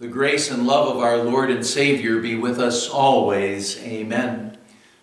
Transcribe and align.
The 0.00 0.06
grace 0.06 0.48
and 0.48 0.64
love 0.64 0.94
of 0.94 1.02
our 1.02 1.16
Lord 1.16 1.50
and 1.50 1.66
Savior 1.66 2.20
be 2.20 2.36
with 2.36 2.60
us 2.60 2.88
always. 2.88 3.82
Amen. 3.82 4.56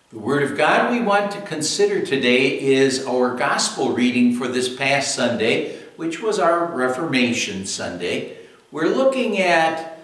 The 0.08 0.18
Word 0.18 0.42
of 0.42 0.56
God 0.56 0.90
we 0.90 1.02
want 1.02 1.32
to 1.32 1.42
consider 1.42 2.00
today 2.00 2.58
is 2.58 3.04
our 3.04 3.36
gospel 3.36 3.92
reading 3.92 4.34
for 4.34 4.48
this 4.48 4.74
past 4.74 5.14
Sunday, 5.14 5.76
which 5.96 6.22
was 6.22 6.38
our 6.38 6.64
Reformation 6.64 7.66
Sunday. 7.66 8.38
We're 8.72 8.88
looking 8.88 9.38
at 9.38 9.98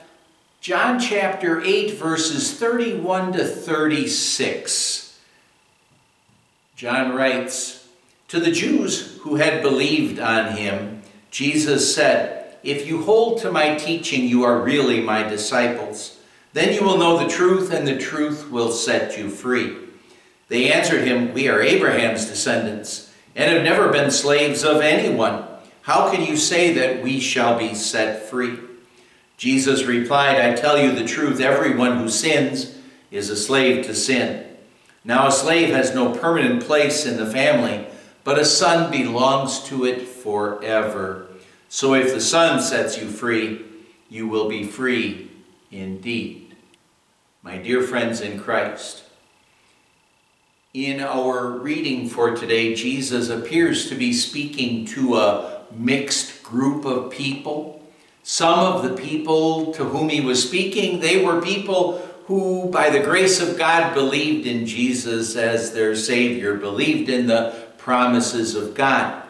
John 0.60 1.00
chapter 1.00 1.62
8, 1.62 1.94
verses 1.94 2.52
31 2.52 3.32
to 3.32 3.46
36. 3.46 5.18
John 6.76 7.14
writes 7.14 7.88
To 8.28 8.38
the 8.38 8.52
Jews 8.52 9.16
who 9.22 9.36
had 9.36 9.62
believed 9.62 10.20
on 10.20 10.54
him, 10.58 11.00
Jesus 11.30 11.94
said, 11.94 12.41
if 12.62 12.86
you 12.86 13.02
hold 13.02 13.40
to 13.40 13.50
my 13.50 13.76
teaching, 13.76 14.26
you 14.26 14.44
are 14.44 14.62
really 14.62 15.00
my 15.00 15.22
disciples. 15.22 16.18
Then 16.52 16.74
you 16.74 16.84
will 16.84 16.98
know 16.98 17.18
the 17.18 17.32
truth, 17.32 17.72
and 17.72 17.86
the 17.86 17.98
truth 17.98 18.50
will 18.50 18.70
set 18.70 19.18
you 19.18 19.30
free. 19.30 19.76
They 20.48 20.72
answered 20.72 21.06
him, 21.06 21.32
We 21.32 21.48
are 21.48 21.62
Abraham's 21.62 22.26
descendants, 22.26 23.12
and 23.34 23.50
have 23.50 23.62
never 23.62 23.88
been 23.90 24.10
slaves 24.10 24.64
of 24.64 24.80
anyone. 24.80 25.44
How 25.82 26.10
can 26.10 26.24
you 26.24 26.36
say 26.36 26.72
that 26.74 27.02
we 27.02 27.20
shall 27.20 27.58
be 27.58 27.74
set 27.74 28.28
free? 28.28 28.58
Jesus 29.36 29.84
replied, 29.84 30.40
I 30.40 30.54
tell 30.54 30.78
you 30.78 30.92
the 30.92 31.04
truth, 31.04 31.40
everyone 31.40 31.98
who 31.98 32.08
sins 32.08 32.78
is 33.10 33.30
a 33.30 33.36
slave 33.36 33.84
to 33.86 33.94
sin. 33.94 34.46
Now 35.04 35.26
a 35.26 35.32
slave 35.32 35.70
has 35.70 35.94
no 35.94 36.14
permanent 36.14 36.62
place 36.62 37.04
in 37.06 37.16
the 37.16 37.26
family, 37.26 37.86
but 38.22 38.38
a 38.38 38.44
son 38.44 38.90
belongs 38.92 39.64
to 39.64 39.84
it 39.84 40.06
forever. 40.06 41.26
So 41.74 41.94
if 41.94 42.12
the 42.12 42.20
Son 42.20 42.60
sets 42.60 42.98
you 42.98 43.08
free, 43.08 43.64
you 44.10 44.28
will 44.28 44.46
be 44.46 44.62
free 44.62 45.30
indeed. 45.70 46.54
My 47.42 47.56
dear 47.56 47.80
friends 47.80 48.20
in 48.20 48.38
Christ, 48.38 49.04
in 50.74 51.00
our 51.00 51.48
reading 51.48 52.10
for 52.10 52.36
today, 52.36 52.74
Jesus 52.74 53.30
appears 53.30 53.88
to 53.88 53.94
be 53.94 54.12
speaking 54.12 54.84
to 54.88 55.16
a 55.16 55.62
mixed 55.74 56.42
group 56.42 56.84
of 56.84 57.10
people. 57.10 57.82
Some 58.22 58.58
of 58.58 58.82
the 58.82 58.94
people 58.94 59.72
to 59.72 59.84
whom 59.84 60.10
he 60.10 60.20
was 60.20 60.46
speaking, 60.46 61.00
they 61.00 61.24
were 61.24 61.40
people 61.40 62.06
who, 62.26 62.68
by 62.68 62.90
the 62.90 63.00
grace 63.00 63.40
of 63.40 63.56
God, 63.56 63.94
believed 63.94 64.46
in 64.46 64.66
Jesus 64.66 65.36
as 65.36 65.72
their 65.72 65.96
Savior, 65.96 66.52
believed 66.52 67.08
in 67.08 67.28
the 67.28 67.64
promises 67.78 68.54
of 68.54 68.74
God. 68.74 69.21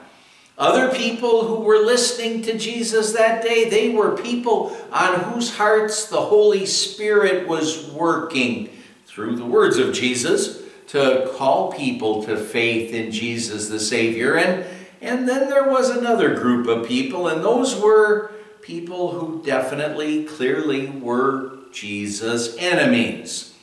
Other 0.58 0.94
people 0.94 1.46
who 1.46 1.64
were 1.64 1.78
listening 1.78 2.42
to 2.42 2.58
Jesus 2.58 3.12
that 3.12 3.42
day, 3.42 3.68
they 3.68 3.90
were 3.90 4.16
people 4.16 4.76
on 4.92 5.20
whose 5.20 5.56
hearts 5.56 6.06
the 6.06 6.20
Holy 6.20 6.66
Spirit 6.66 7.48
was 7.48 7.90
working 7.90 8.68
through 9.06 9.36
the 9.36 9.46
words 9.46 9.78
of 9.78 9.94
Jesus 9.94 10.62
to 10.88 11.30
call 11.36 11.72
people 11.72 12.22
to 12.24 12.36
faith 12.36 12.92
in 12.92 13.10
Jesus 13.10 13.68
the 13.68 13.80
Savior. 13.80 14.36
And, 14.36 14.66
and 15.00 15.26
then 15.26 15.48
there 15.48 15.70
was 15.70 15.88
another 15.88 16.34
group 16.34 16.68
of 16.68 16.86
people, 16.86 17.28
and 17.28 17.42
those 17.42 17.80
were 17.80 18.32
people 18.60 19.12
who 19.12 19.42
definitely, 19.44 20.24
clearly 20.24 20.88
were 20.88 21.58
Jesus' 21.72 22.56
enemies. 22.58 23.54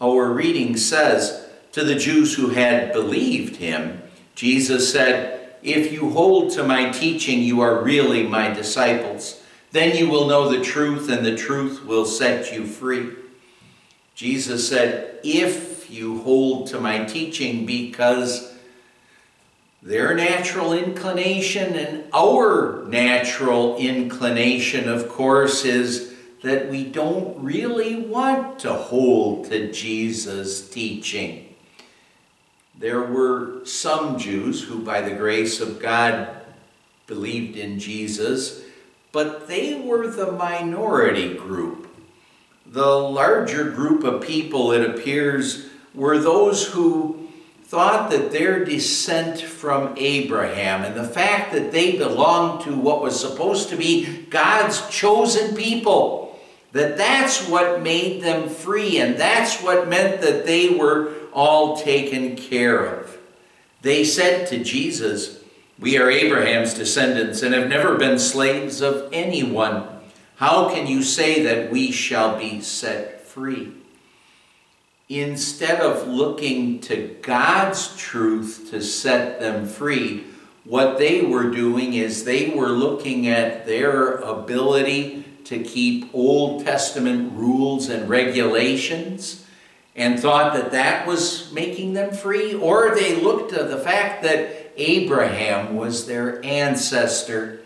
Our 0.00 0.32
reading 0.32 0.76
says, 0.76 1.46
To 1.72 1.84
the 1.84 1.94
Jews 1.94 2.34
who 2.34 2.50
had 2.50 2.92
believed 2.92 3.56
him, 3.56 4.02
Jesus 4.34 4.90
said, 4.90 5.37
if 5.62 5.92
you 5.92 6.10
hold 6.10 6.52
to 6.52 6.64
my 6.64 6.90
teaching, 6.90 7.40
you 7.40 7.60
are 7.60 7.82
really 7.82 8.26
my 8.26 8.52
disciples. 8.52 9.42
Then 9.72 9.96
you 9.96 10.08
will 10.08 10.26
know 10.26 10.48
the 10.48 10.62
truth, 10.62 11.10
and 11.10 11.24
the 11.24 11.36
truth 11.36 11.84
will 11.84 12.06
set 12.06 12.52
you 12.52 12.64
free. 12.66 13.10
Jesus 14.14 14.68
said, 14.68 15.20
If 15.22 15.90
you 15.90 16.22
hold 16.22 16.68
to 16.68 16.80
my 16.80 17.04
teaching, 17.04 17.66
because 17.66 18.56
their 19.82 20.14
natural 20.14 20.72
inclination 20.72 21.74
and 21.74 22.04
our 22.12 22.84
natural 22.88 23.76
inclination, 23.76 24.88
of 24.88 25.08
course, 25.08 25.64
is 25.64 26.14
that 26.42 26.68
we 26.68 26.84
don't 26.84 27.42
really 27.42 27.96
want 27.96 28.58
to 28.60 28.72
hold 28.72 29.46
to 29.46 29.70
Jesus' 29.72 30.68
teaching. 30.68 31.47
There 32.78 33.02
were 33.02 33.64
some 33.64 34.18
Jews 34.18 34.62
who, 34.62 34.78
by 34.78 35.00
the 35.00 35.14
grace 35.14 35.60
of 35.60 35.80
God, 35.80 36.28
believed 37.08 37.56
in 37.56 37.80
Jesus, 37.80 38.62
but 39.10 39.48
they 39.48 39.80
were 39.80 40.06
the 40.06 40.30
minority 40.30 41.34
group. 41.34 41.88
The 42.64 42.86
larger 42.86 43.70
group 43.70 44.04
of 44.04 44.22
people, 44.22 44.70
it 44.70 44.88
appears, 44.88 45.66
were 45.92 46.18
those 46.18 46.68
who 46.68 47.28
thought 47.64 48.10
that 48.10 48.30
their 48.30 48.64
descent 48.64 49.40
from 49.40 49.94
Abraham 49.96 50.84
and 50.84 50.94
the 50.94 51.08
fact 51.08 51.52
that 51.52 51.72
they 51.72 51.98
belonged 51.98 52.62
to 52.62 52.76
what 52.76 53.02
was 53.02 53.18
supposed 53.18 53.70
to 53.70 53.76
be 53.76 54.22
God's 54.30 54.88
chosen 54.88 55.56
people, 55.56 56.38
that 56.72 56.96
that's 56.96 57.48
what 57.48 57.82
made 57.82 58.22
them 58.22 58.48
free 58.48 58.98
and 58.98 59.16
that's 59.16 59.60
what 59.62 59.88
meant 59.88 60.20
that 60.20 60.46
they 60.46 60.68
were 60.68 61.17
all 61.32 61.76
taken 61.76 62.36
care 62.36 62.84
of. 62.84 63.18
They 63.82 64.04
said 64.04 64.46
to 64.48 64.62
Jesus, 64.62 65.42
We 65.78 65.98
are 65.98 66.10
Abraham's 66.10 66.74
descendants 66.74 67.42
and 67.42 67.54
have 67.54 67.68
never 67.68 67.96
been 67.96 68.18
slaves 68.18 68.80
of 68.80 69.08
anyone. 69.12 69.86
How 70.36 70.68
can 70.72 70.86
you 70.86 71.02
say 71.02 71.42
that 71.42 71.70
we 71.70 71.90
shall 71.90 72.38
be 72.38 72.60
set 72.60 73.22
free? 73.22 73.72
Instead 75.08 75.80
of 75.80 76.06
looking 76.06 76.80
to 76.80 77.16
God's 77.22 77.96
truth 77.96 78.68
to 78.70 78.82
set 78.82 79.40
them 79.40 79.66
free, 79.66 80.24
what 80.64 80.98
they 80.98 81.22
were 81.22 81.50
doing 81.50 81.94
is 81.94 82.24
they 82.24 82.50
were 82.50 82.68
looking 82.68 83.26
at 83.26 83.64
their 83.64 84.16
ability 84.16 85.24
to 85.44 85.62
keep 85.62 86.14
Old 86.14 86.64
Testament 86.64 87.32
rules 87.32 87.88
and 87.88 88.06
regulations 88.06 89.46
and 89.98 90.18
thought 90.18 90.54
that 90.54 90.70
that 90.70 91.06
was 91.06 91.52
making 91.52 91.92
them 91.92 92.14
free, 92.14 92.54
or 92.54 92.94
they 92.94 93.20
looked 93.20 93.52
at 93.52 93.68
the 93.68 93.78
fact 93.78 94.22
that 94.22 94.72
Abraham 94.76 95.76
was 95.76 96.06
their 96.06 96.42
ancestor 96.44 97.60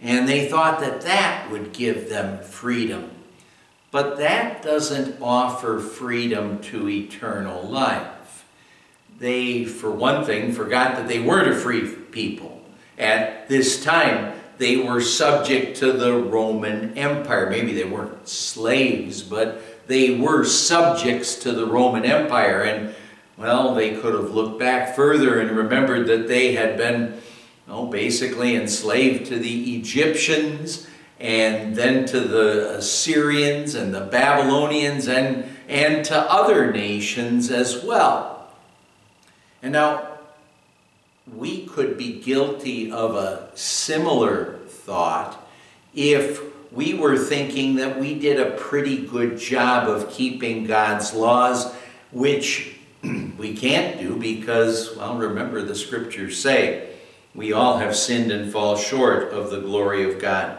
and 0.00 0.28
they 0.28 0.48
thought 0.48 0.80
that 0.80 1.02
that 1.02 1.50
would 1.50 1.72
give 1.72 2.08
them 2.08 2.42
freedom. 2.42 3.10
But 3.90 4.18
that 4.18 4.62
doesn't 4.62 5.20
offer 5.22 5.78
freedom 5.78 6.60
to 6.62 6.88
eternal 6.88 7.62
life. 7.62 8.44
They, 9.18 9.64
for 9.64 9.90
one 9.90 10.24
thing, 10.24 10.52
forgot 10.52 10.96
that 10.96 11.08
they 11.08 11.18
weren't 11.18 11.50
a 11.50 11.54
free 11.54 11.88
people. 11.88 12.62
At 12.98 13.48
this 13.48 13.82
time, 13.82 14.38
they 14.58 14.76
were 14.76 15.00
subject 15.00 15.78
to 15.78 15.92
the 15.92 16.14
Roman 16.14 16.96
Empire. 16.98 17.48
Maybe 17.48 17.72
they 17.72 17.84
weren't 17.84 18.28
slaves, 18.28 19.22
but 19.22 19.62
they 19.86 20.18
were 20.18 20.44
subjects 20.44 21.36
to 21.36 21.52
the 21.52 21.66
Roman 21.66 22.04
Empire. 22.04 22.62
And, 22.62 22.94
well, 23.36 23.74
they 23.74 23.96
could 23.96 24.14
have 24.14 24.30
looked 24.30 24.58
back 24.58 24.94
further 24.96 25.40
and 25.40 25.56
remembered 25.56 26.06
that 26.08 26.28
they 26.28 26.54
had 26.54 26.76
been, 26.76 27.20
well, 27.66 27.86
basically 27.86 28.56
enslaved 28.56 29.26
to 29.26 29.38
the 29.38 29.76
Egyptians 29.76 30.86
and 31.18 31.74
then 31.74 32.04
to 32.06 32.20
the 32.20 32.76
Assyrians 32.76 33.74
and 33.74 33.94
the 33.94 34.00
Babylonians 34.00 35.08
and, 35.08 35.44
and 35.68 36.04
to 36.06 36.16
other 36.16 36.72
nations 36.72 37.50
as 37.50 37.82
well. 37.82 38.48
And 39.62 39.72
now, 39.72 40.08
we 41.34 41.66
could 41.66 41.98
be 41.98 42.20
guilty 42.20 42.90
of 42.90 43.16
a 43.16 43.48
similar 43.54 44.58
thought 44.68 45.44
if 45.94 46.40
we 46.72 46.94
were 46.94 47.16
thinking 47.16 47.76
that 47.76 47.98
we 47.98 48.18
did 48.18 48.40
a 48.40 48.52
pretty 48.52 49.06
good 49.06 49.38
job 49.38 49.88
of 49.88 50.10
keeping 50.10 50.64
God's 50.64 51.14
laws, 51.14 51.74
which 52.12 52.76
we 53.02 53.56
can't 53.56 53.98
do 53.98 54.16
because, 54.16 54.96
well, 54.96 55.16
remember 55.16 55.62
the 55.62 55.74
scriptures 55.74 56.40
say, 56.40 56.90
we 57.34 57.52
all 57.52 57.78
have 57.78 57.94
sinned 57.94 58.32
and 58.32 58.50
fall 58.50 58.76
short 58.76 59.32
of 59.32 59.50
the 59.50 59.60
glory 59.60 60.10
of 60.10 60.20
God. 60.20 60.58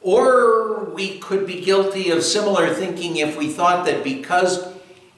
Or 0.00 0.84
we 0.84 1.18
could 1.18 1.46
be 1.46 1.60
guilty 1.60 2.10
of 2.10 2.22
similar 2.22 2.72
thinking 2.72 3.16
if 3.16 3.36
we 3.36 3.48
thought 3.48 3.86
that 3.86 4.04
because 4.04 4.74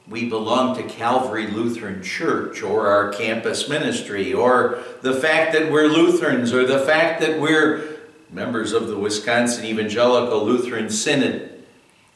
we 0.09 0.29
belong 0.29 0.77
to 0.77 0.83
Calvary 0.85 1.49
Lutheran 1.49 2.03
Church 2.03 2.63
or 2.63 2.87
our 2.87 3.13
campus 3.13 3.69
ministry, 3.69 4.33
or 4.33 4.79
the 5.03 5.15
fact 5.15 5.53
that 5.53 5.71
we're 5.71 5.89
Lutherans, 5.89 6.53
or 6.53 6.65
the 6.65 6.79
fact 6.81 7.21
that 7.21 7.41
we're 7.41 7.96
members 8.31 8.73
of 8.73 8.89
the 8.89 8.99
Wisconsin 8.99 9.65
Evangelical 9.65 10.45
Lutheran 10.45 10.91
Synod, 10.91 11.65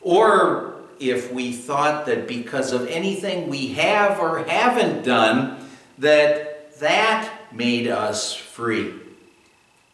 or 0.01 0.75
if 0.99 1.33
we 1.33 1.53
thought 1.53 2.07
that 2.07 2.29
because 2.29 2.73
of 2.73 2.87
anything 2.89 3.49
we 3.49 3.69
have 3.69 4.19
or 4.19 4.45
haven't 4.45 5.05
done, 5.05 5.69
that 5.99 6.79
that 6.81 7.53
made 7.53 7.89
us 7.89 8.35
free. 8.35 8.95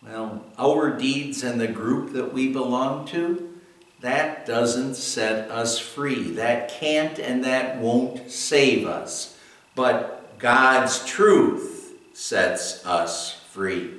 Well, 0.02 0.44
our 0.58 0.90
deeds 0.90 1.42
and 1.42 1.60
the 1.60 1.68
group 1.68 2.12
that 2.12 2.32
we 2.32 2.52
belong 2.52 3.06
to, 3.08 3.60
that 4.00 4.46
doesn't 4.46 4.94
set 4.94 5.50
us 5.50 5.78
free. 5.78 6.30
That 6.32 6.68
can't 6.68 7.18
and 7.18 7.44
that 7.44 7.78
won't 7.78 8.30
save 8.30 8.86
us. 8.86 9.36
But 9.74 10.38
God's 10.38 11.04
truth 11.06 11.94
sets 12.12 12.84
us 12.86 13.40
free. 13.50 13.94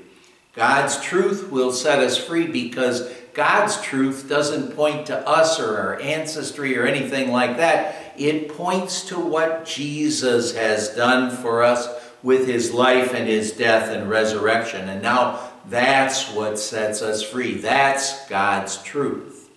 God's 0.57 1.00
truth 1.00 1.51
will 1.51 1.71
set 1.71 2.00
us 2.00 2.18
free 2.18 2.48
because 2.48 3.13
God's 3.36 3.80
truth 3.80 4.27
doesn't 4.27 4.75
point 4.75 5.06
to 5.06 5.30
us 5.30 5.59
or 5.59 5.77
our 5.77 6.01
ancestry 6.01 6.75
or 6.75 6.88
anything 6.88 7.31
like 7.31 7.57
that. 7.57 8.13
It 8.18 8.50
points 8.50 9.06
to 9.09 9.19
what 9.19 9.65
Jesus 9.65 10.56
has 10.56 10.89
done 10.89 11.30
for 11.30 11.62
us 11.62 11.88
with 12.24 12.48
his 12.48 12.74
life 12.74 13.13
and 13.13 13.27
his 13.27 13.51
death 13.51 13.92
and 13.92 14.09
resurrection. 14.09 14.89
And 14.89 15.04
now 15.04 15.48
that's 15.69 16.33
what 16.33 16.57
sets 16.57 17.03
us 17.03 17.21
free. 17.21 17.53
That's 17.53 18.27
God's 18.27 18.81
truth. 18.81 19.51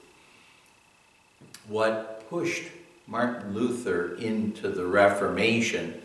What 1.67 2.29
pushed 2.29 2.65
Martin 3.07 3.55
Luther 3.55 4.17
into 4.17 4.69
the 4.69 4.85
Reformation 4.85 5.99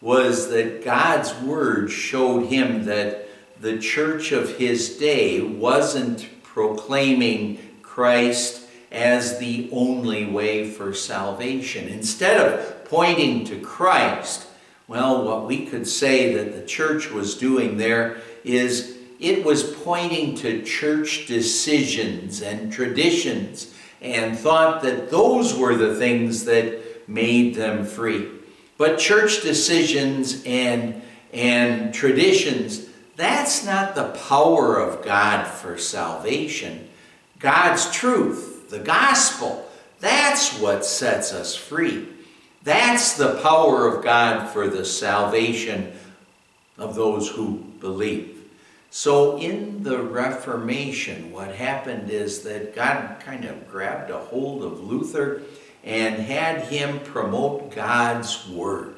was 0.00 0.48
that 0.50 0.84
God's 0.84 1.34
word 1.42 1.90
showed 1.90 2.46
him 2.46 2.84
that 2.84 3.28
the 3.62 3.78
church 3.78 4.32
of 4.32 4.56
his 4.56 4.98
day 4.98 5.40
wasn't 5.40 6.28
proclaiming 6.42 7.58
Christ 7.80 8.66
as 8.90 9.38
the 9.38 9.68
only 9.70 10.26
way 10.26 10.68
for 10.68 10.92
salvation. 10.92 11.86
Instead 11.88 12.38
of 12.38 12.84
pointing 12.86 13.44
to 13.44 13.60
Christ, 13.60 14.48
well, 14.88 15.24
what 15.24 15.46
we 15.46 15.64
could 15.66 15.86
say 15.86 16.34
that 16.34 16.56
the 16.56 16.66
church 16.66 17.12
was 17.12 17.36
doing 17.36 17.76
there 17.76 18.18
is 18.42 18.98
it 19.20 19.44
was 19.44 19.62
pointing 19.62 20.34
to 20.38 20.62
church 20.62 21.26
decisions 21.28 22.42
and 22.42 22.72
traditions 22.72 23.72
and 24.00 24.36
thought 24.36 24.82
that 24.82 25.08
those 25.08 25.56
were 25.56 25.76
the 25.76 25.94
things 25.94 26.44
that 26.46 27.08
made 27.08 27.54
them 27.54 27.84
free. 27.84 28.28
But 28.76 28.98
church 28.98 29.42
decisions 29.42 30.42
and, 30.44 31.00
and 31.32 31.94
traditions, 31.94 32.88
that's 33.22 33.64
not 33.64 33.94
the 33.94 34.10
power 34.28 34.80
of 34.80 35.04
God 35.04 35.46
for 35.46 35.78
salvation. 35.78 36.88
God's 37.38 37.90
truth, 37.90 38.68
the 38.68 38.80
gospel, 38.80 39.68
that's 40.00 40.58
what 40.58 40.84
sets 40.84 41.32
us 41.32 41.54
free. 41.54 42.08
That's 42.64 43.16
the 43.16 43.40
power 43.40 43.86
of 43.86 44.02
God 44.02 44.48
for 44.48 44.66
the 44.66 44.84
salvation 44.84 45.92
of 46.76 46.96
those 46.96 47.28
who 47.28 47.58
believe. 47.80 48.38
So, 48.90 49.38
in 49.38 49.84
the 49.84 50.02
Reformation, 50.02 51.30
what 51.30 51.54
happened 51.54 52.10
is 52.10 52.42
that 52.42 52.74
God 52.74 53.20
kind 53.20 53.44
of 53.44 53.70
grabbed 53.70 54.10
a 54.10 54.18
hold 54.18 54.64
of 54.64 54.80
Luther 54.80 55.42
and 55.84 56.16
had 56.16 56.64
him 56.64 56.98
promote 57.00 57.74
God's 57.74 58.48
Word, 58.48 58.96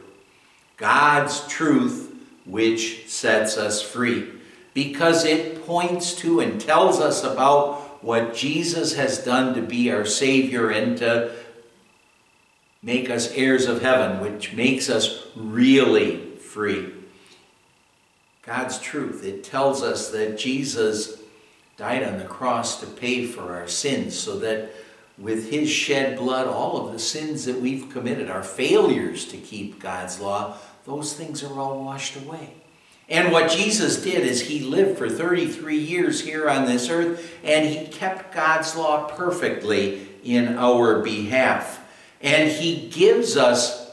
God's 0.78 1.46
truth, 1.46 2.13
which 2.44 3.08
sets 3.08 3.56
us 3.56 3.80
free, 3.82 4.30
because 4.74 5.24
it 5.24 5.64
points 5.66 6.14
to 6.16 6.40
and 6.40 6.60
tells 6.60 7.00
us 7.00 7.24
about 7.24 8.02
what 8.04 8.34
Jesus 8.34 8.94
has 8.94 9.24
done 9.24 9.54
to 9.54 9.62
be 9.62 9.90
our 9.90 10.04
Savior 10.04 10.70
and 10.70 10.98
to 10.98 11.32
make 12.82 13.08
us 13.08 13.32
heirs 13.32 13.66
of 13.66 13.80
heaven, 13.80 14.20
which 14.20 14.52
makes 14.52 14.90
us 14.90 15.26
really 15.34 16.36
free. 16.36 16.92
God's 18.42 18.78
truth. 18.78 19.24
It 19.24 19.42
tells 19.42 19.82
us 19.82 20.10
that 20.10 20.38
Jesus 20.38 21.18
died 21.78 22.02
on 22.02 22.18
the 22.18 22.24
cross 22.24 22.78
to 22.80 22.86
pay 22.86 23.24
for 23.24 23.54
our 23.54 23.66
sins 23.66 24.16
so 24.16 24.38
that 24.40 24.70
with 25.16 25.50
his 25.50 25.70
shed 25.70 26.18
blood, 26.18 26.46
all 26.46 26.86
of 26.86 26.92
the 26.92 26.98
sins 26.98 27.46
that 27.46 27.60
we've 27.60 27.90
committed, 27.90 28.30
our 28.30 28.42
failures 28.42 29.24
to 29.28 29.36
keep 29.38 29.80
God's 29.80 30.20
law, 30.20 30.58
those 30.84 31.14
things 31.14 31.42
are 31.42 31.58
all 31.58 31.82
washed 31.82 32.16
away. 32.16 32.54
And 33.08 33.32
what 33.32 33.50
Jesus 33.50 34.02
did 34.02 34.26
is 34.26 34.42
he 34.42 34.60
lived 34.60 34.98
for 34.98 35.08
33 35.10 35.76
years 35.76 36.22
here 36.22 36.48
on 36.48 36.64
this 36.64 36.88
earth 36.88 37.34
and 37.42 37.66
he 37.68 37.86
kept 37.86 38.34
God's 38.34 38.76
law 38.76 39.08
perfectly 39.08 40.08
in 40.22 40.56
our 40.56 41.00
behalf. 41.00 41.80
And 42.22 42.50
he 42.50 42.88
gives 42.88 43.36
us 43.36 43.84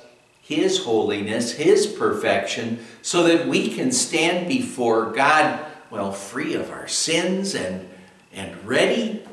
his 0.52 0.84
holiness, 0.84 1.54
His 1.54 1.86
perfection, 1.88 2.80
so 3.02 3.24
that 3.24 3.48
we 3.48 3.70
can 3.70 3.92
stand 3.92 4.50
before 4.50 5.12
God, 5.12 5.66
well, 5.90 6.12
free 6.12 6.56
of 6.56 6.72
our 6.72 6.90
sins 6.90 7.56
and, 7.56 7.88
and 8.34 8.68
ready 8.68 9.24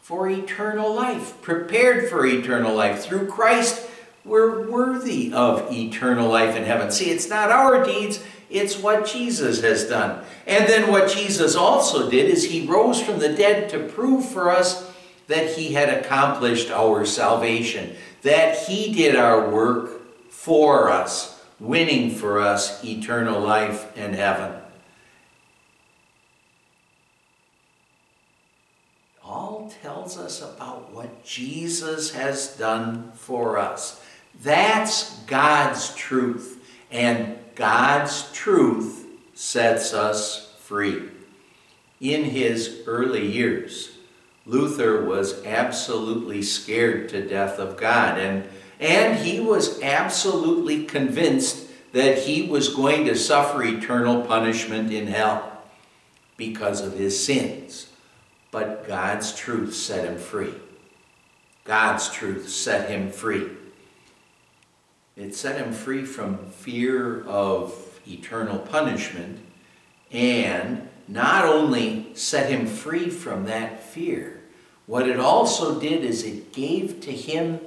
for 0.00 0.28
eternal 0.28 0.92
life, 0.92 1.40
prepared 1.42 2.10
for 2.10 2.26
eternal 2.26 2.74
life. 2.74 3.04
Through 3.04 3.28
Christ, 3.28 3.88
we're 4.24 4.70
worthy 4.70 5.32
of 5.32 5.70
eternal 5.72 6.28
life 6.28 6.56
in 6.56 6.64
heaven. 6.64 6.90
See, 6.90 7.10
it's 7.10 7.28
not 7.28 7.50
our 7.50 7.84
deeds, 7.84 8.24
it's 8.48 8.78
what 8.78 9.06
Jesus 9.06 9.60
has 9.62 9.88
done. 9.88 10.24
And 10.46 10.66
then 10.68 10.90
what 10.90 11.10
Jesus 11.10 11.54
also 11.54 12.10
did 12.10 12.30
is 12.30 12.44
he 12.44 12.66
rose 12.66 13.02
from 13.02 13.18
the 13.18 13.34
dead 13.34 13.68
to 13.70 13.80
prove 13.88 14.24
for 14.24 14.50
us 14.50 14.90
that 15.26 15.56
he 15.56 15.72
had 15.72 15.88
accomplished 15.88 16.70
our 16.70 17.04
salvation, 17.04 17.94
that 18.22 18.58
he 18.58 18.92
did 18.92 19.16
our 19.16 19.50
work 19.50 20.30
for 20.30 20.90
us, 20.90 21.42
winning 21.58 22.10
for 22.10 22.40
us 22.40 22.84
eternal 22.84 23.40
life 23.40 23.96
in 23.96 24.14
heaven. 24.14 24.60
All 29.24 29.72
tells 29.82 30.18
us 30.18 30.42
about 30.42 30.92
what 30.92 31.24
Jesus 31.24 32.12
has 32.12 32.56
done 32.56 33.12
for 33.14 33.58
us. 33.58 34.02
That's 34.42 35.18
God's 35.20 35.94
truth, 35.94 36.62
and 36.90 37.38
God's 37.54 38.30
truth 38.32 39.06
sets 39.34 39.94
us 39.94 40.54
free. 40.60 41.08
In 42.00 42.24
his 42.24 42.82
early 42.86 43.26
years, 43.26 43.96
Luther 44.46 45.04
was 45.04 45.44
absolutely 45.44 46.42
scared 46.42 47.08
to 47.10 47.26
death 47.26 47.58
of 47.58 47.76
God, 47.76 48.18
and 48.18 48.46
and 48.80 49.18
he 49.18 49.40
was 49.40 49.80
absolutely 49.82 50.84
convinced 50.84 51.68
that 51.92 52.18
he 52.18 52.42
was 52.48 52.74
going 52.74 53.04
to 53.06 53.16
suffer 53.16 53.62
eternal 53.62 54.22
punishment 54.22 54.92
in 54.92 55.06
hell 55.06 55.62
because 56.36 56.80
of 56.80 56.98
his 56.98 57.24
sins. 57.24 57.88
But 58.50 58.86
God's 58.86 59.34
truth 59.34 59.74
set 59.74 60.04
him 60.04 60.18
free. 60.18 60.54
God's 61.64 62.10
truth 62.10 62.48
set 62.48 62.90
him 62.90 63.10
free. 63.10 63.48
It 65.16 65.34
set 65.34 65.64
him 65.64 65.72
free 65.72 66.04
from 66.04 66.50
fear 66.50 67.22
of 67.24 68.00
eternal 68.06 68.58
punishment 68.58 69.38
and 70.10 70.88
not 71.06 71.44
only 71.44 72.08
set 72.14 72.50
him 72.50 72.66
free 72.66 73.10
from 73.10 73.44
that 73.44 73.82
fear, 73.82 74.40
what 74.86 75.08
it 75.08 75.20
also 75.20 75.80
did 75.80 76.04
is 76.04 76.24
it 76.24 76.52
gave 76.52 77.00
to 77.02 77.12
him 77.12 77.60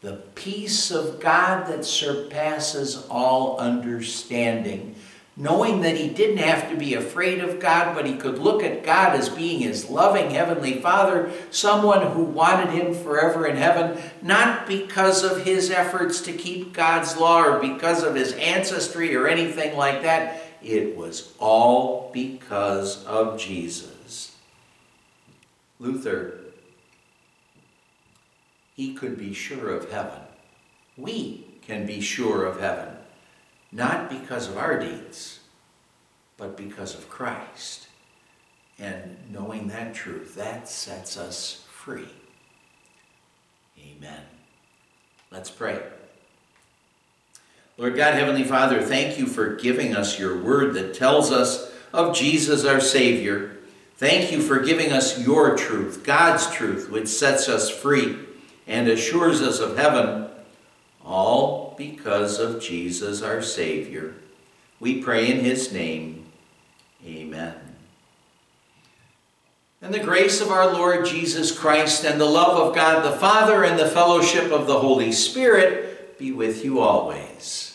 the 0.00 0.16
peace 0.34 0.90
of 0.90 1.20
God 1.20 1.66
that 1.66 1.84
surpasses 1.84 3.06
all 3.08 3.58
understanding. 3.58 4.94
Knowing 5.34 5.80
that 5.80 5.96
he 5.96 6.08
didn't 6.08 6.36
have 6.36 6.68
to 6.68 6.76
be 6.76 6.92
afraid 6.92 7.40
of 7.40 7.58
God, 7.58 7.94
but 7.94 8.04
he 8.04 8.14
could 8.14 8.38
look 8.38 8.62
at 8.62 8.84
God 8.84 9.18
as 9.18 9.30
being 9.30 9.60
his 9.60 9.88
loving 9.88 10.30
Heavenly 10.30 10.74
Father, 10.74 11.32
someone 11.50 12.08
who 12.08 12.22
wanted 12.22 12.68
him 12.68 12.92
forever 12.92 13.46
in 13.46 13.56
heaven, 13.56 13.98
not 14.20 14.66
because 14.66 15.22
of 15.24 15.44
his 15.44 15.70
efforts 15.70 16.20
to 16.22 16.32
keep 16.32 16.74
God's 16.74 17.16
law 17.16 17.42
or 17.42 17.58
because 17.58 18.02
of 18.02 18.14
his 18.14 18.34
ancestry 18.34 19.16
or 19.16 19.26
anything 19.26 19.76
like 19.76 20.02
that. 20.02 20.42
It 20.62 20.96
was 20.96 21.32
all 21.38 22.10
because 22.12 23.02
of 23.06 23.38
Jesus. 23.38 24.36
Luther 25.78 26.42
he 28.74 28.94
could 28.94 29.18
be 29.18 29.32
sure 29.32 29.70
of 29.70 29.90
heaven. 29.90 30.20
We 30.96 31.46
can 31.62 31.86
be 31.86 32.00
sure 32.00 32.44
of 32.44 32.60
heaven, 32.60 32.96
not 33.72 34.10
because 34.10 34.48
of 34.48 34.58
our 34.58 34.78
deeds, 34.78 35.40
but 36.36 36.56
because 36.56 36.94
of 36.94 37.08
Christ. 37.08 37.88
And 38.78 39.16
knowing 39.30 39.68
that 39.68 39.94
truth, 39.94 40.34
that 40.34 40.68
sets 40.68 41.16
us 41.16 41.64
free. 41.70 42.08
Amen. 43.78 44.22
Let's 45.30 45.50
pray. 45.50 45.80
Lord 47.78 47.96
God, 47.96 48.14
Heavenly 48.14 48.44
Father, 48.44 48.82
thank 48.82 49.18
you 49.18 49.26
for 49.26 49.56
giving 49.56 49.96
us 49.96 50.18
your 50.18 50.42
word 50.42 50.74
that 50.74 50.94
tells 50.94 51.32
us 51.32 51.72
of 51.92 52.14
Jesus 52.14 52.64
our 52.64 52.80
Savior. 52.80 53.56
Thank 53.96 54.32
you 54.32 54.42
for 54.42 54.60
giving 54.60 54.92
us 54.92 55.18
your 55.24 55.56
truth, 55.56 56.02
God's 56.04 56.50
truth, 56.50 56.90
which 56.90 57.08
sets 57.08 57.48
us 57.48 57.70
free 57.70 58.18
and 58.66 58.88
assures 58.88 59.40
us 59.40 59.60
of 59.60 59.76
heaven, 59.76 60.28
all 61.04 61.61
because 61.76 62.38
of 62.38 62.60
Jesus 62.60 63.22
our 63.22 63.42
Savior. 63.42 64.14
We 64.80 65.02
pray 65.02 65.30
in 65.30 65.40
his 65.40 65.72
name. 65.72 66.26
Amen. 67.06 67.54
And 69.80 69.92
the 69.92 69.98
grace 69.98 70.40
of 70.40 70.50
our 70.50 70.72
Lord 70.72 71.06
Jesus 71.06 71.56
Christ 71.56 72.04
and 72.04 72.20
the 72.20 72.26
love 72.26 72.56
of 72.56 72.74
God 72.74 73.04
the 73.04 73.16
Father 73.18 73.64
and 73.64 73.78
the 73.78 73.88
fellowship 73.88 74.52
of 74.52 74.66
the 74.68 74.78
Holy 74.78 75.10
Spirit 75.10 76.18
be 76.18 76.30
with 76.30 76.64
you 76.64 76.78
always. 76.78 77.71